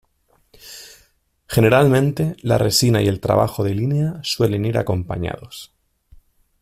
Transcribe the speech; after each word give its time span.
Generalmente, 1.47 2.35
la 2.41 2.57
resina 2.57 3.03
y 3.03 3.07
el 3.07 3.19
trabajo 3.19 3.63
de 3.63 3.75
línea 3.75 4.19
suelen 4.23 4.65
ir 4.65 4.79
acompañados. 4.79 5.75